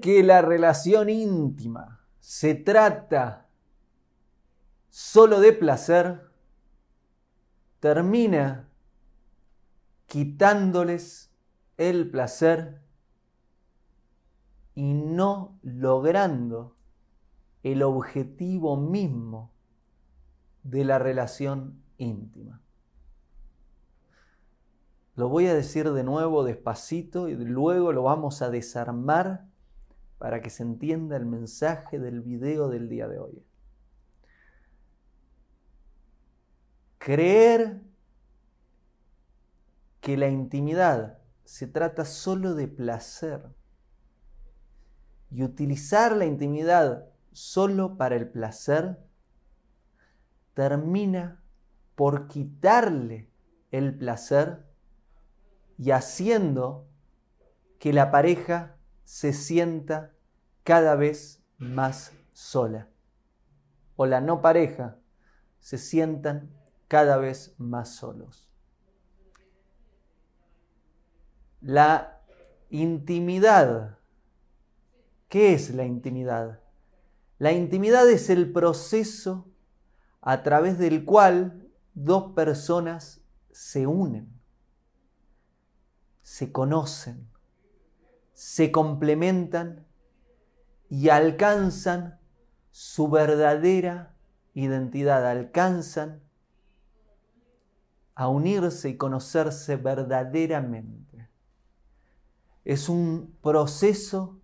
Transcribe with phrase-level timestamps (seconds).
[0.00, 3.48] Que la relación íntima se trata
[4.90, 6.30] solo de placer
[7.80, 8.68] termina
[10.06, 11.30] quitándoles
[11.76, 12.80] el placer
[14.74, 16.76] y no logrando
[17.62, 19.52] el objetivo mismo
[20.62, 22.62] de la relación íntima.
[25.14, 29.48] Lo voy a decir de nuevo despacito y luego lo vamos a desarmar
[30.18, 33.44] para que se entienda el mensaje del video del día de hoy.
[36.98, 37.80] Creer
[40.00, 43.48] que la intimidad se trata solo de placer
[45.30, 48.98] y utilizar la intimidad solo para el placer
[50.54, 51.42] termina
[51.94, 53.30] por quitarle
[53.70, 54.66] el placer
[55.78, 56.88] y haciendo
[57.78, 60.12] que la pareja se sienta
[60.68, 62.90] cada vez más sola.
[63.96, 64.98] O la no pareja
[65.60, 66.50] se sientan
[66.88, 68.50] cada vez más solos.
[71.62, 72.20] La
[72.68, 73.96] intimidad.
[75.30, 76.60] ¿Qué es la intimidad?
[77.38, 79.50] La intimidad es el proceso
[80.20, 84.38] a través del cual dos personas se unen,
[86.20, 87.26] se conocen,
[88.34, 89.87] se complementan
[90.88, 92.18] y alcanzan
[92.70, 94.14] su verdadera
[94.54, 96.22] identidad, alcanzan
[98.14, 101.28] a unirse y conocerse verdaderamente.
[102.64, 104.40] Es un proceso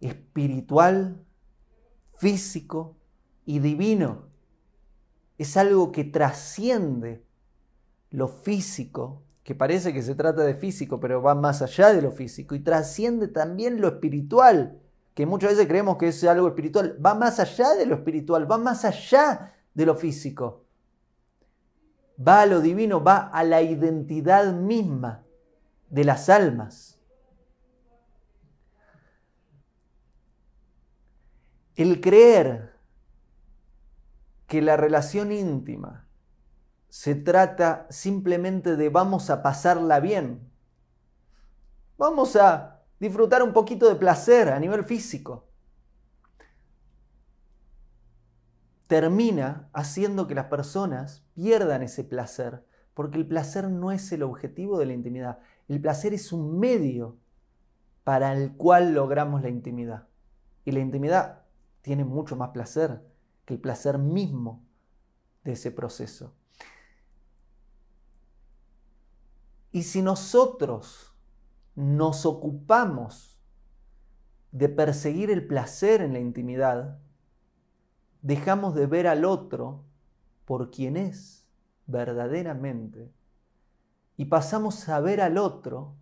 [0.00, 1.24] espiritual,
[2.14, 2.96] físico
[3.44, 4.28] y divino.
[5.38, 7.24] Es algo que trasciende
[8.10, 12.12] lo físico, que parece que se trata de físico, pero va más allá de lo
[12.12, 14.80] físico, y trasciende también lo espiritual,
[15.14, 18.58] que muchas veces creemos que es algo espiritual, va más allá de lo espiritual, va
[18.58, 20.62] más allá de lo físico
[22.26, 25.24] va a lo divino, va a la identidad misma
[25.88, 26.98] de las almas.
[31.74, 32.76] El creer
[34.46, 36.06] que la relación íntima
[36.88, 40.52] se trata simplemente de vamos a pasarla bien,
[41.96, 45.48] vamos a disfrutar un poquito de placer a nivel físico,
[48.86, 52.64] termina haciendo que las personas pierdan ese placer,
[52.94, 57.18] porque el placer no es el objetivo de la intimidad, el placer es un medio
[58.04, 60.06] para el cual logramos la intimidad.
[60.64, 61.42] Y la intimidad
[61.80, 63.04] tiene mucho más placer
[63.44, 64.62] que el placer mismo
[65.42, 66.36] de ese proceso.
[69.72, 71.11] Y si nosotros
[71.74, 73.40] nos ocupamos
[74.50, 76.98] de perseguir el placer en la intimidad,
[78.20, 79.84] dejamos de ver al otro
[80.44, 81.46] por quien es
[81.86, 83.12] verdaderamente
[84.16, 85.94] y pasamos a ver al otro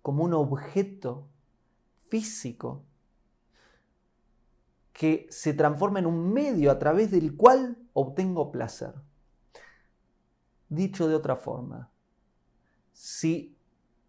[0.00, 1.28] como un objeto
[2.08, 2.84] físico
[4.92, 8.94] que se transforma en un medio a través del cual obtengo placer.
[10.68, 11.90] Dicho de otra forma,
[12.92, 13.56] si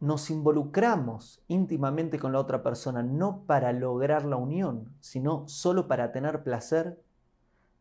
[0.04, 6.12] nos involucramos íntimamente con la otra persona no para lograr la unión, sino solo para
[6.12, 7.02] tener placer,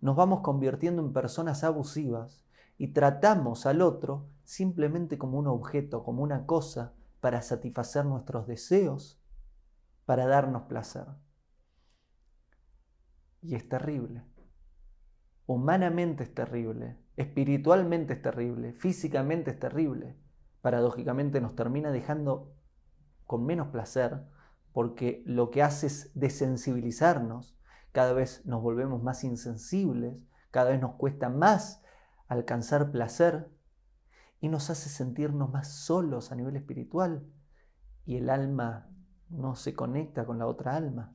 [0.00, 2.44] nos vamos convirtiendo en personas abusivas
[2.78, 9.20] y tratamos al otro simplemente como un objeto, como una cosa para satisfacer nuestros deseos,
[10.06, 11.06] para darnos placer.
[13.40, 14.22] Y es terrible.
[15.46, 20.14] Humanamente es terrible, espiritualmente es terrible, físicamente es terrible.
[20.62, 22.54] Paradójicamente nos termina dejando
[23.26, 24.22] con menos placer
[24.72, 27.58] porque lo que hace es desensibilizarnos
[27.92, 31.82] cada vez nos volvemos más insensibles, cada vez nos cuesta más
[32.26, 33.50] alcanzar placer
[34.40, 37.26] y nos hace sentirnos más solos a nivel espiritual
[38.06, 38.88] y el alma
[39.28, 41.14] no se conecta con la otra alma.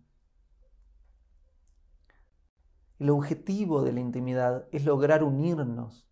[3.00, 6.08] El objetivo de la intimidad es lograr unirnos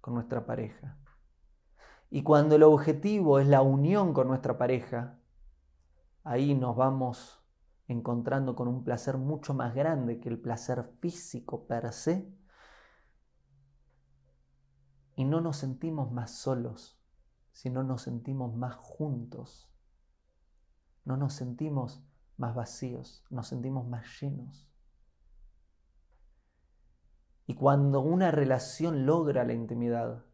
[0.00, 0.98] con nuestra pareja.
[2.10, 5.18] Y cuando el objetivo es la unión con nuestra pareja,
[6.22, 7.42] ahí nos vamos
[7.88, 12.32] encontrando con un placer mucho más grande que el placer físico per se.
[15.16, 17.00] Y no nos sentimos más solos,
[17.52, 19.70] sino nos sentimos más juntos.
[21.04, 22.04] No nos sentimos
[22.36, 24.68] más vacíos, nos sentimos más llenos.
[27.46, 30.25] Y cuando una relación logra la intimidad,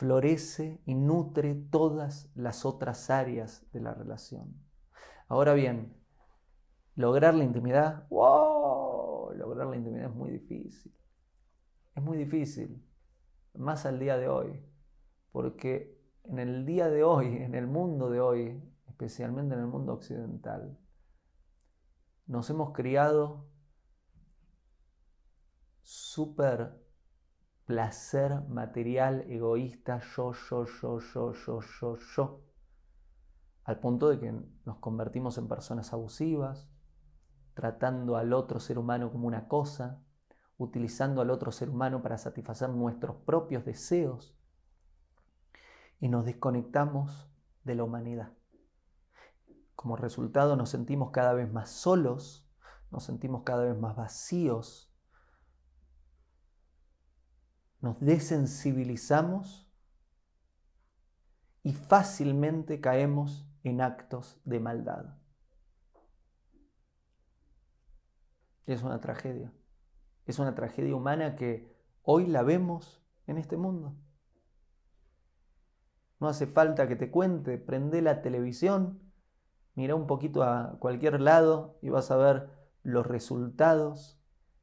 [0.00, 4.58] florece y nutre todas las otras áreas de la relación
[5.28, 5.94] Ahora bien,
[6.94, 10.92] lograr la intimidad, wow, lograr la intimidad es muy difícil.
[11.94, 12.82] Es muy difícil,
[13.54, 14.66] más al día de hoy,
[15.32, 19.92] porque en el día de hoy, en el mundo de hoy, especialmente en el mundo
[19.92, 20.80] occidental,
[22.26, 23.50] nos hemos criado
[25.82, 26.89] súper
[27.70, 32.40] placer material, egoísta, yo, yo, yo, yo, yo, yo, yo,
[33.62, 34.32] al punto de que
[34.64, 36.68] nos convertimos en personas abusivas,
[37.54, 40.02] tratando al otro ser humano como una cosa,
[40.58, 44.36] utilizando al otro ser humano para satisfacer nuestros propios deseos
[46.00, 47.30] y nos desconectamos
[47.62, 48.32] de la humanidad.
[49.76, 52.50] Como resultado nos sentimos cada vez más solos,
[52.90, 54.89] nos sentimos cada vez más vacíos,
[57.80, 59.66] nos desensibilizamos
[61.62, 65.16] y fácilmente caemos en actos de maldad.
[68.66, 69.52] Es una tragedia.
[70.26, 73.96] Es una tragedia humana que hoy la vemos en este mundo.
[76.20, 79.00] No hace falta que te cuente, prende la televisión,
[79.74, 82.50] mira un poquito a cualquier lado y vas a ver
[82.82, 84.20] los resultados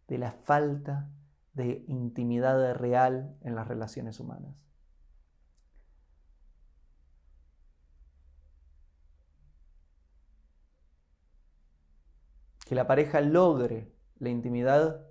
[0.08, 1.12] de la falta
[1.58, 4.56] de intimidad real en las relaciones humanas.
[12.66, 15.06] Que la pareja logre la intimidad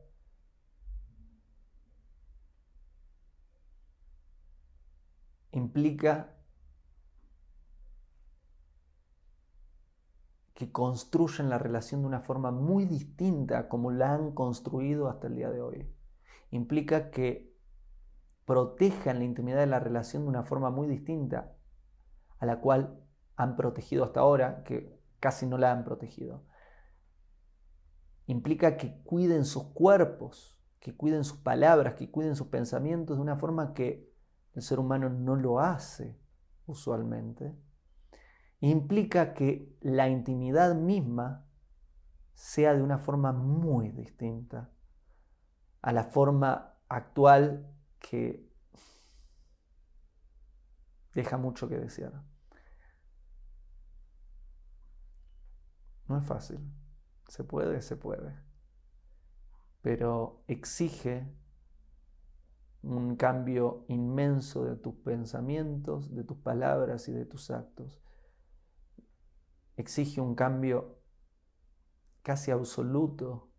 [5.53, 6.33] implica
[10.55, 15.35] que construyen la relación de una forma muy distinta como la han construido hasta el
[15.37, 15.96] día de hoy
[16.57, 17.55] implica que
[18.45, 21.57] protejan la intimidad de la relación de una forma muy distinta
[22.39, 23.01] a la cual
[23.37, 26.45] han protegido hasta ahora, que casi no la han protegido.
[28.27, 33.37] Implica que cuiden sus cuerpos, que cuiden sus palabras, que cuiden sus pensamientos de una
[33.37, 34.13] forma que
[34.55, 36.19] el ser humano no lo hace
[36.67, 37.55] usualmente.
[38.61, 41.47] Implica que la intimidad misma
[42.35, 44.71] sea de una forma muy distinta
[45.87, 47.65] a la forma actual
[48.01, 48.45] que
[51.15, 52.25] deja mucho que desear.
[56.09, 56.59] No es fácil.
[57.29, 58.37] Se puede, se puede.
[59.81, 61.33] Pero exige
[62.83, 68.03] un cambio inmenso de tus pensamientos, de tus palabras y de tus actos.
[69.77, 70.99] Exige un cambio
[72.25, 73.53] casi absoluto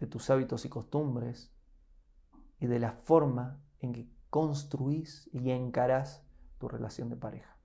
[0.00, 1.51] de tus hábitos y costumbres
[2.62, 6.22] y de la forma en que construís y encarás
[6.58, 7.56] tu relación de pareja.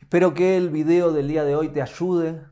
[0.00, 2.42] Espero que el video del día de hoy te ayude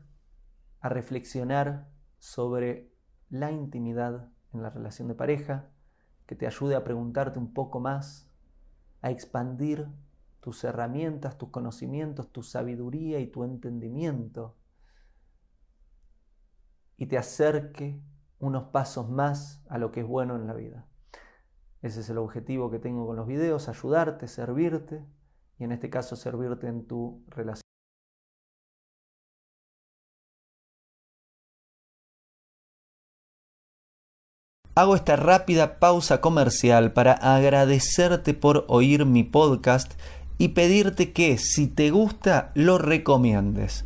[0.79, 1.89] a reflexionar
[2.19, 2.93] sobre
[3.31, 5.71] la intimidad en la relación de pareja,
[6.27, 8.29] que te ayude a preguntarte un poco más,
[9.01, 9.87] a expandir
[10.41, 14.56] tus herramientas, tus conocimientos, tu sabiduría y tu entendimiento
[16.97, 18.01] y te acerque
[18.39, 20.87] unos pasos más a lo que es bueno en la vida.
[21.81, 25.05] Ese es el objetivo que tengo con los videos, ayudarte, servirte
[25.59, 27.61] y en este caso servirte en tu relación.
[34.75, 39.93] Hago esta rápida pausa comercial para agradecerte por oír mi podcast
[40.37, 43.85] y pedirte que si te gusta lo recomiendes.